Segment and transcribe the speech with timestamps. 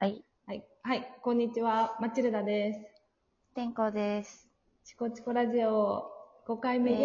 [0.00, 0.22] はい。
[0.46, 0.64] はい。
[0.84, 1.12] はい。
[1.22, 1.96] こんにちは。
[2.00, 2.80] マチルダです。
[3.56, 4.48] 天候です。
[4.84, 6.04] チコチコラジオ
[6.46, 7.02] 5回目イェー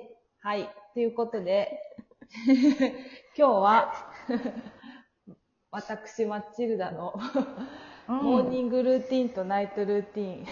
[0.00, 0.02] イ
[0.40, 0.68] はい。
[0.92, 1.80] ということで、
[3.38, 4.12] 今日は、
[5.72, 7.14] 私、マチルダの
[8.06, 10.46] モーニンングルーティンとナイトルーティン。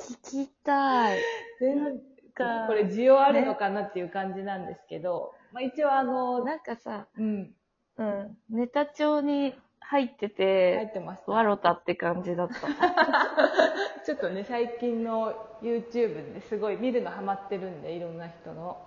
[0.00, 1.20] 聞きたい。
[1.60, 2.00] 全
[2.34, 7.54] かこれ需要あるのかなっていう感じなんですけど、まあ一応あの、なんかさ、うん、
[7.98, 11.32] うん、ネタ帳に入って入て、ってました。
[11.32, 12.54] わろたって感じだった。
[14.04, 18.78] ちょっとね、最近の YouTube ですごい見るのハマってるんで、いろんな人の。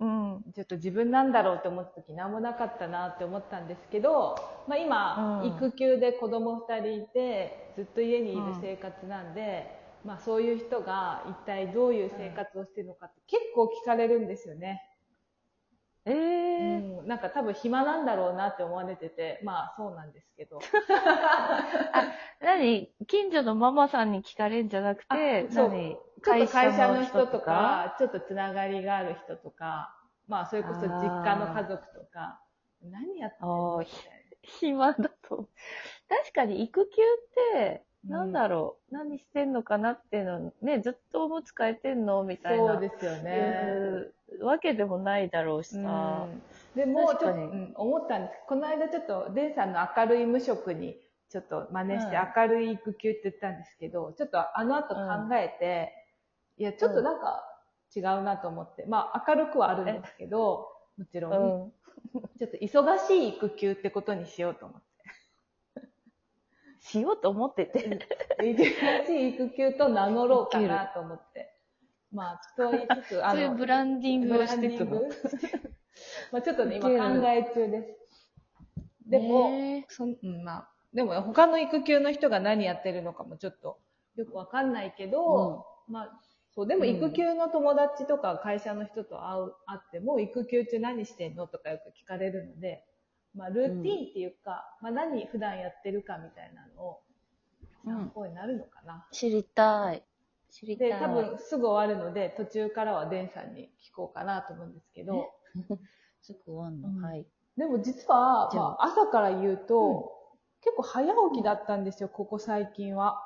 [0.00, 0.44] うん。
[0.54, 4.34] ちょっと自分なんだろうって思った時何もなかったなって思ったんですけど、
[4.66, 14.82] まあ、今、うん育休で子供2人いてずっと家にいる生活なんで、まあ、そういう人が一体どういう生活をしてるのかって結構聞かれるんですよね。
[16.06, 20.60] えー、うん、なんか多分暇なんだろうなって思われててまあそうなんですけど。
[22.40, 22.92] 何？
[23.06, 25.48] 近所のママさんに聞かれんじゃなくて、何？
[25.50, 25.70] ちょっ
[26.20, 27.96] と会社の人とか？
[27.98, 29.96] ちょっとつながりがある人とか
[30.28, 32.40] まあそれこそ実家の家族とか。
[32.82, 33.94] 何やってんのあーみたい
[34.42, 35.48] 暇だと。
[36.06, 42.74] 確かに育休って、ななんだろう、何してんのかなっていうの、ね、ずっとおむつ替えてんのみたいな。
[42.74, 43.64] そうですよね。
[44.40, 46.26] わけでもないだろうしさ。
[46.30, 46.42] うん
[46.74, 48.38] でも、ちょっと、うん思ったんです。
[48.48, 55.00] この間ちょっと、デンさんの明るい無職に、ちょっと真似して、うん明るい育休って言ったんですけど、ちょっとあの後考
[55.36, 55.92] えて、
[56.58, 57.44] いや、ちょっとなんか
[57.94, 60.68] 違うなと思って、まあ明るくはあるんですけど、
[60.98, 61.72] もちろん、うん。
[62.38, 64.93] ちょっと忙しい育休ってことにしようと思って。
[66.84, 67.98] しようと思ってて。
[68.38, 71.50] 忙しい育休と名乗ろうかなと思って。
[72.12, 74.90] まあ、と言いつつ、あ そういうブランディングをしていくの。
[74.90, 75.74] ブランディング。
[76.30, 78.04] まあちょっとね、今考え中です。
[79.06, 79.50] でも、
[79.88, 83.78] そんうん、まあ、でも他の育休の人が何やってるのかもちょっと
[84.16, 86.20] よくわかんないけど、まあ、
[86.54, 86.90] そう、でもうん。
[86.90, 92.84] 育休の友達とか会社の人と会う、会っても、育休中何してんのとかよく聞かれるので、
[93.34, 97.00] まあ、ルーティンっていうか、まあ、何普段やってるかみたいなのを
[97.84, 99.06] 参考になるのかな。
[99.12, 100.02] 知りたい。
[100.50, 100.88] 知りたい。
[100.90, 105.32] で、多分すぐ終わるので、途中からはデンさんに聞こうかなと思うんですけど、
[106.22, 107.26] すぐ終わんの、うんはい。
[107.56, 110.12] でも実は、まあ、朝から言うと、
[110.60, 113.20] 結構早起きだったんですよ、ここ最近は。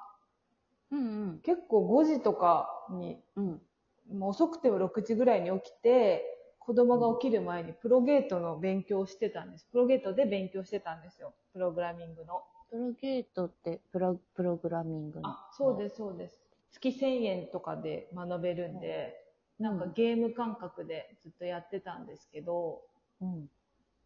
[0.91, 3.63] うん結構5時とかに、うん。
[4.09, 4.19] うん。
[4.19, 6.38] もう遅くても6時ぐらいに起きて、
[6.69, 9.67] 子供が起きる前にプロゲートの勉強をしてたんです。
[9.73, 11.33] プロゲートで勉強してたんですよ。
[11.55, 12.43] プログラミングの。
[12.71, 15.31] プロゲートってプロ、プログラミングの？
[15.31, 16.39] あ、そうです、そうです。
[16.73, 19.15] 月1000円とかで学べるんで、
[19.59, 22.83] なんかゲーム感覚でずっとやってたんですけど、
[23.23, 23.49] うん。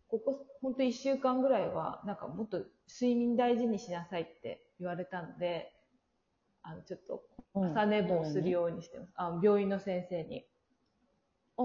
[0.07, 2.59] ここ、ほんと1週間ぐらいは、なんかもっと
[2.89, 5.73] 睡眠大事にしなさいって言われたので、
[6.63, 7.25] あの、ちょっと
[7.55, 9.13] うん朝寝坊するようにしてます。
[9.17, 10.47] あ病院の先生に、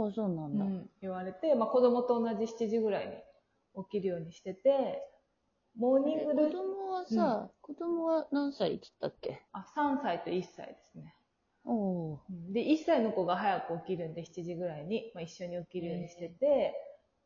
[0.05, 0.63] あ、そうなんだ。
[0.63, 5.01] うん言われて、まあ子供と同じ7時ぐらいに起きるようにしてて、
[5.75, 9.41] モーニングルー子供はさ、子供は何歳っったっけ？
[9.51, 11.13] あ、3歳と1歳ですね。
[11.65, 12.53] おおうん。
[12.53, 16.73] で、1歳の子が早く起きるんで、7時ぐらいに、まあ、一緒に起きるようにしてて、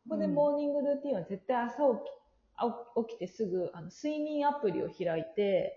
[0.09, 2.09] ここでモーニングルーティンは絶対朝起き
[2.57, 5.73] あ起きてすぐあの睡眠アプリを開いて、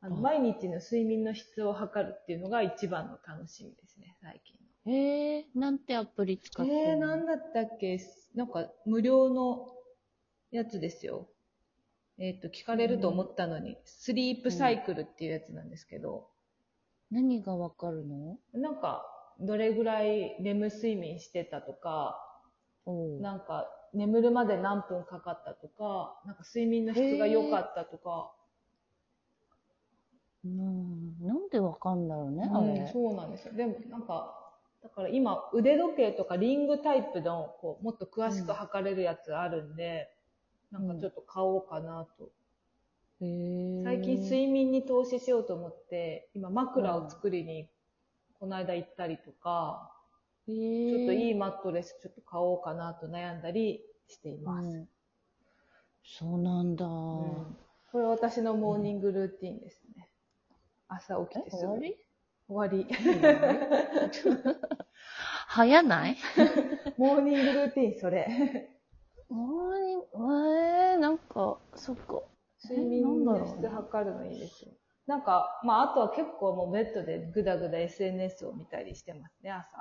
[0.00, 4.57] あのうん毎日の睡眠の質を測るっていうのが一番の楽しみですね、最近
[4.90, 6.78] え、なんてアプリ使っての？
[6.80, 8.00] えー、なんだったっけ？
[8.34, 9.68] なんか無料の
[10.50, 11.28] やつですよ。
[12.18, 16.28] えっ、と、聞かれると思ったのに、スリープサイクルっていうやつなんですけど、
[17.10, 18.38] 何がわかるの？
[18.52, 19.04] なんか、
[19.40, 22.18] どれぐらいレム睡眠してたとか、
[23.20, 28.32] なんか、眠るまで何分かかったとか、なんか睡眠の質が良かったとか、
[30.44, 31.18] うん。
[31.20, 32.90] なんでわかんだろうね、あうんれ。
[32.92, 33.54] そうなんですよ。
[33.54, 34.47] でもなんか、
[34.88, 40.10] だから今、腕時計とかリングタイプの、こう、もっと詳しく測れるやつあるんで、
[40.70, 42.30] なんかちょっと買おうかなと。
[43.20, 47.68] 最近睡眠に投資しようと思って、今枕を作りに、
[48.40, 49.92] この間行ったりとか、
[50.46, 51.00] へちえ。
[51.02, 54.66] ょっといいマットレスちょっと買おうかなと悩んだりしています。
[54.66, 54.88] うん
[56.10, 56.86] そうなんだ。
[56.86, 57.56] うん
[57.92, 60.10] これは私のモーニングルーティンですね。
[60.88, 61.74] 朝起きてすぐ。
[62.50, 62.86] え終わり。
[65.48, 66.16] 早ない？
[66.98, 68.26] モーニングルーティン、それ。
[69.30, 70.06] モーニング、
[70.58, 72.22] えー、なんか、そっか。
[72.64, 74.72] 睡眠の質測るのいいですよ。
[75.06, 79.78] なんか、まあ、あとは結構もうベッドでぐだぐだ SNS を見たりしてますね、朝。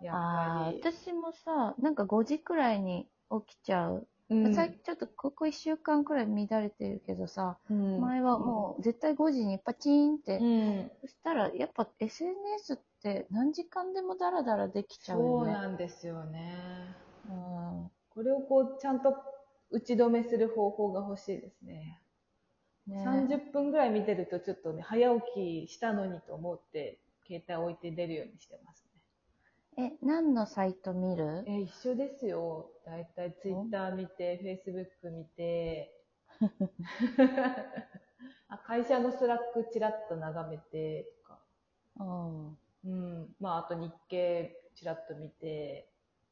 [0.00, 0.80] やっああぱり。
[0.82, 3.08] 私もさ、なんか5時くらいに
[3.46, 10.90] 起きちゃううん最近ちょっとここ1週間くらい乱れてるけどさ、うん前はもう絶対5時にパチーンって、うん。
[11.00, 15.52] そしたらやっぱ SNS って何時間でもダラダラできちゃうそうよね。
[15.52, 16.56] なんですよね。
[17.28, 19.16] うんこれをこう、ちゃんと
[19.70, 22.00] 打ち止めする方法が欲しいですね。
[22.86, 28.79] ね30分ぐらい見てるとちょっとね、早起きしたのにと思って、携帯置いて出るようにしてますね。
[29.78, 31.44] え、何のサイト見る？
[31.46, 32.70] え、一緒ですよ。
[32.84, 35.92] だいたいツイッター見て、フェイスブック見て、
[38.48, 41.38] あ会社の Slack ちらっと眺めてとか、
[42.00, 42.58] うん。
[42.84, 42.88] う
[43.24, 43.36] ん。
[43.40, 45.86] まあ、あと日経ちらっと見て、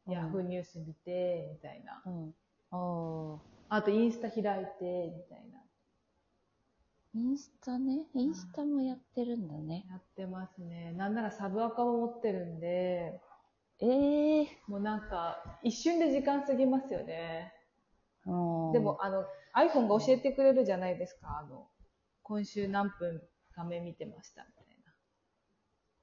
[0.07, 2.03] うんヤフーニュース見て、みたいな。
[2.07, 2.35] うん。
[2.71, 5.63] おーあとインスタ開いて、みたいな。
[7.15, 8.07] インスタね？
[8.15, 9.85] インスタもやってるんだね。
[9.91, 10.93] やってますね。
[10.93, 13.21] なんならサブアカも持ってるんで、
[13.81, 17.53] ええもうなんか、一瞬で時間過ぎますよね。
[18.27, 18.73] ー。
[18.73, 21.39] でも、あの、iPhone が教えてくれるじゃないですか。
[21.39, 21.69] あの、
[22.23, 23.23] 今週何分
[23.57, 24.65] 画面見てました、みたい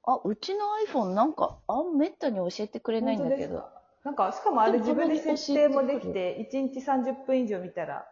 [0.07, 3.07] あ、うちの iPhone なんか、あんめったに教えてくれな。
[3.07, 3.60] ないんだけど。
[3.60, 3.81] 本当ですか？
[4.04, 8.07] なんか、しかもあれ自分で設定もでき教て、1日30分以上見たら、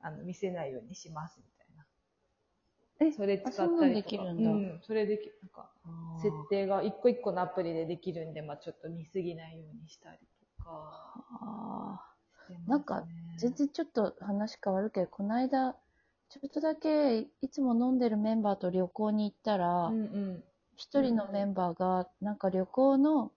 [0.00, 1.57] あの、見せないようにします、みたいな。
[3.00, 3.88] えそれ使ったりとか。
[3.88, 5.70] できるんだうん、それでき、なんか、
[6.20, 10.18] 設定が一個一個のアプリでできるんで、まあちょっと見すぎないようにしたり
[10.58, 12.00] とかあ
[12.44, 15.76] してますね、なんかー全然ちょっと話変わるけど、この間、
[16.28, 20.44] ちょっとだけいつも飲んでるメンバーと旅行に行ったらう、んうん。
[20.76, 23.32] 一、人のメンバーが、なんか旅行の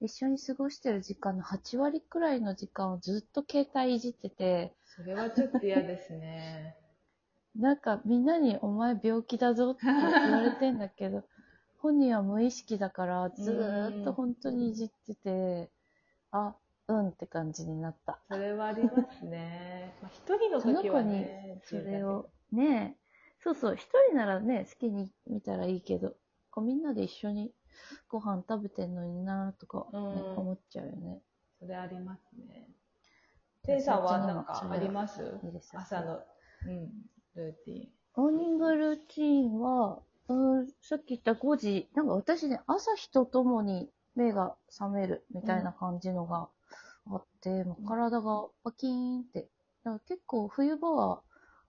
[0.00, 6.76] 一緒に過ごしてる時間の8割くらいの時間をずっと携帯いじってて、それはちょっと嫌ですね。
[7.58, 11.24] なんかみんなにお前病気だぞって言われてんだけど、
[11.80, 15.70] 本人は無意識だからずーっと本当にいじってて、
[16.30, 16.54] あ、
[16.88, 18.18] うんって感じになった。
[18.28, 19.92] それはありますね。
[20.02, 26.14] まあ、一人の時はね、それを、ねえ、そうそう、一人ならね、好きに見たらいいけど、
[26.50, 27.52] こうみんなで一緒に
[28.08, 31.20] ご飯食べてんのになとか、ねうん思っちゃうよね。
[31.58, 32.68] それありますね。
[33.62, 35.22] ていさんはなんかあります？
[35.74, 36.20] 朝の、
[36.66, 36.90] うん、
[37.36, 37.88] ルーティン。
[38.16, 46.48] モーニングルーティンは、うん、さっき言った5時、なんか私ね、朝日とともに目が覚めるみたいな感じのが
[47.06, 49.48] あって、もう体がパキーンって。
[49.84, 51.22] だから結構冬場は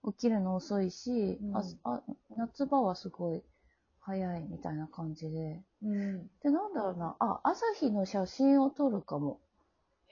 [0.06, 2.02] 起きるの遅いし、うんああ
[2.38, 3.44] 夏場はすごい
[4.00, 5.62] 早いみたいな感じで。
[5.84, 6.28] うん。
[6.42, 9.40] で、なんだろうな、あ、朝日の写真を撮るかも。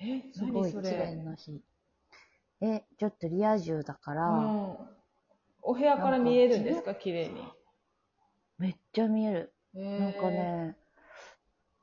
[0.01, 1.15] え、すごい綺麗れ。
[1.15, 1.61] な日。
[2.61, 4.94] え、ちょっとリア充だから、うん。
[5.65, 6.95] お部屋から見えるんですか？
[6.95, 7.41] 綺麗に。
[8.57, 9.53] めっちゃ見える。
[9.73, 10.75] ななんか、ね、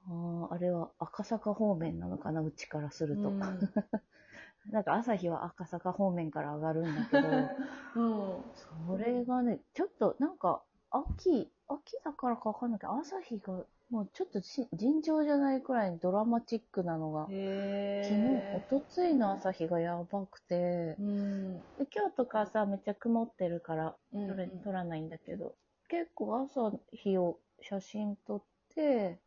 [0.07, 3.29] あーあれは赤坂方面なのかな、うちからすると。
[3.29, 3.37] うん。
[4.71, 7.29] なんか朝日は赤坂方面から上がるんだけど、
[7.95, 8.43] うん。
[8.55, 18.57] それがね、ちょっとなんか秋、秋だからかわかんないけど、朝日がもうちょっとし尋常じゃないくらいにドラマチックなのが、へ昨日、え。
[18.75, 21.57] おとついの朝日がやばくて、うん。
[21.59, 25.55] で今日とかさ、めっちゃ曇ってるから、うん撮れ撮らないんだけど、
[25.91, 28.43] 結構朝日を写真撮っ
[28.75, 29.19] て、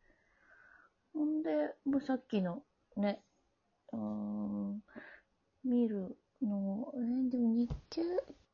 [1.14, 2.64] ほんで、もうさっきの
[2.98, 3.22] ね、
[3.94, 4.82] うーん、
[5.64, 8.02] 見るの、えーでも日経、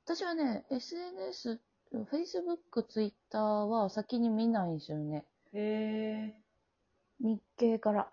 [0.03, 1.61] 私はね、SNS、
[1.93, 5.23] Facebook、Twitter は先に見ないんですよね。
[5.53, 6.41] へえ。
[7.19, 8.07] 日経から。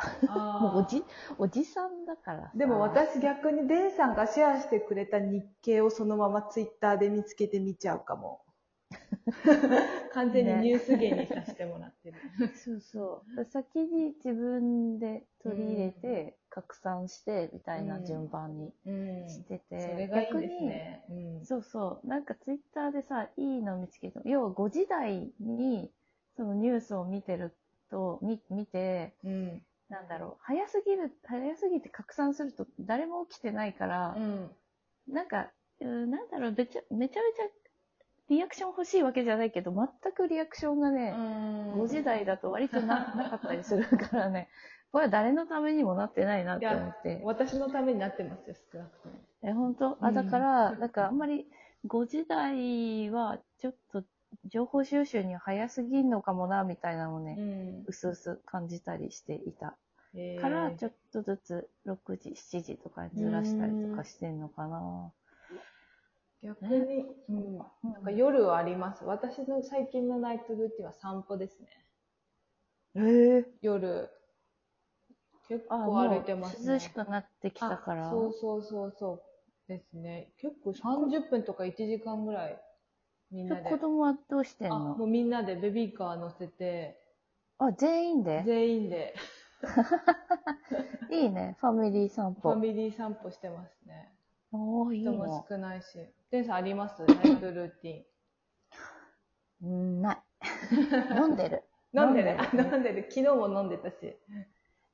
[0.60, 1.02] もうおじ、
[1.38, 2.52] おじさんだからさ。
[2.54, 8.42] でも私逆にデンさんがシェアしてくれた日経をそのままツイッターで見つけて見ちゃうかも。
[10.12, 12.14] 完全にニュース源にさせてもらってる。
[12.56, 13.44] そうそう。
[13.44, 19.28] 先に自分で取り入れて、拡散して、みたいな順番にうん。
[19.28, 19.80] してて。
[19.80, 21.04] それがいいですね。
[21.10, 21.44] うん。
[21.44, 22.06] そうそう。
[22.06, 24.20] なんかツイッターでさ、いいの見つけた。
[24.24, 25.90] 要は5時台に、
[26.38, 27.52] そのニュースを見てる
[27.90, 29.62] と、み見て、うん。
[29.88, 34.50] なんだろう、早すぎる、早すぎて拡散すると誰も起きてないからう、ん。
[35.08, 37.20] なんか、うんなんだろう、めちゃめちゃ
[38.28, 41.12] リアクション欲しいわけじゃないけど、全くリアクションがね、
[41.76, 44.48] 5時台だと割とななかったりするからね、
[44.92, 47.20] これは誰のためにもなってないなって思って。
[47.24, 49.14] 私のためになってますよ、少なくとも。
[49.42, 49.98] え、本当？
[50.04, 51.50] あ、うんだから、なんかあんまり
[51.86, 54.04] 5時台はちょっと
[54.44, 59.76] 情報収集には早すぎんのかもな、みたいなのをね、んうすうす感じたりしていた。
[60.14, 65.12] へーから、ちょっとずつ6時、7時とかにずらしたりとかしてんのかな。
[66.42, 67.58] 逆に、うん。
[67.58, 69.04] なんか夜はあります。
[69.04, 71.68] 私の最近のナイトルーティンは散歩ですね。
[72.94, 74.10] ええ夜。
[75.48, 76.72] 結あ、構も歩いてますね。
[76.74, 78.10] う涼しくなってきたから。
[78.10, 79.22] あそうそうそうそう。
[79.68, 80.32] ですね。
[80.38, 82.60] 結構30分とか1時間ぐらい、
[83.30, 83.68] みんなで。
[83.70, 86.98] 子供はどうしてんあ、ものうみんなでベビーカー乗せて、
[87.58, 88.42] あ、全員で？
[88.46, 89.14] 全員で
[91.10, 91.56] いいね。
[91.60, 92.52] ファミリー散歩。
[92.52, 94.12] ファミリー散歩してますね。
[94.52, 95.44] おー、いい人もね。
[95.48, 95.98] 少ないし。
[96.30, 97.02] テンさんあります？
[97.06, 98.06] ナイトルーテ
[99.62, 100.18] うんない。
[101.18, 101.64] 飲んでる。
[101.94, 102.04] ィン。
[102.04, 102.36] 飲んでる。
[102.40, 103.02] あ飲んでる飲んでる。
[103.10, 104.16] 昨日も飲んでたし。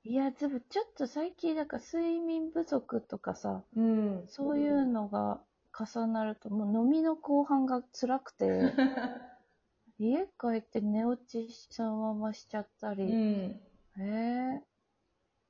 [0.05, 4.25] いや、でもちょっと最近、なんか睡眠不足とかさ、うん。
[4.29, 5.43] そういうのが
[5.77, 8.47] 重なると、もう飲みの後半が辛くて、
[9.99, 13.61] 家帰って寝落ちそのまましちゃったうり、ん。
[13.99, 14.63] え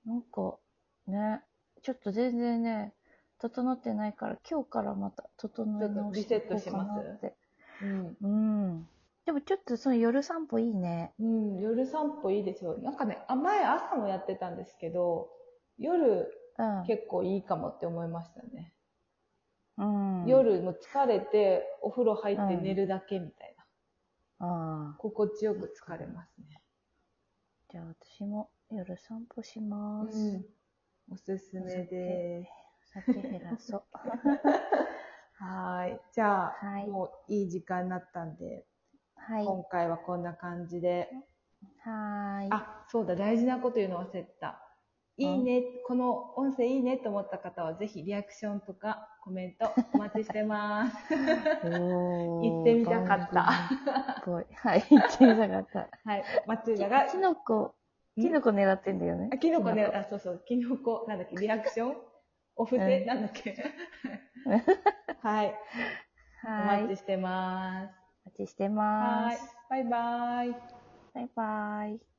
[0.07, 0.59] ー、なんか、
[1.07, 1.43] ね、
[1.83, 2.95] ちょっと全然ね、
[3.39, 7.37] 整ってないから、今日からまた整い直していこうかなって。
[7.83, 8.17] うん。
[8.23, 8.89] うん。
[9.27, 11.15] でもちょっとその夜散歩いいね。
[11.19, 11.59] うん。
[11.61, 12.79] 夜散歩いいですよ。
[12.79, 15.31] なんかね、あ前朝もやってたんですけど、
[15.79, 16.85] 夜うん。
[16.87, 18.74] 結構いいかもって思いましたね。
[19.77, 23.55] うん、夜も疲れて、お風呂入って寝るだけみたい
[24.39, 24.47] な。
[24.47, 24.97] ああ。
[24.99, 26.63] 心地よく疲れますね。
[27.71, 30.17] じゃあ私も夜散歩します。
[30.17, 30.45] うん。
[31.13, 32.49] おすすめで
[32.85, 33.83] 酒減らそう。
[33.83, 33.99] す。
[35.43, 36.01] はーい。
[36.13, 38.67] じゃあ、はいもういい時間になったんで、
[39.17, 39.45] はい。
[39.45, 41.11] 今回はこんな感じで。
[41.81, 42.49] はーい。
[42.53, 44.64] あ、そうだ、大事なこと言うの忘れてた。
[45.17, 50.97] いいね、この音声いいねと思った方は、ぜひリアクションとかコメントお待ちしてます。
[51.15, 53.71] 行ってみたかった。
[54.25, 54.45] すごい。
[54.57, 55.89] はい、行ってみたかった。
[56.05, 56.25] はい。
[56.47, 57.75] 松浦が、キノコ、
[58.17, 59.31] キノコ狙ってんだよね。
[59.33, 61.97] あ、キノコね、あ、そうそう、キノコ、なんだっけ、リアクション？
[62.57, 63.55] お布施、うんなんだっけ？
[65.23, 65.55] はい。
[66.45, 66.83] おはい。
[66.85, 67.95] 待ちしてます。
[68.27, 69.55] お待ちしてはいます。。
[69.71, 70.51] バイバイ。
[71.15, 72.14] バイバイ。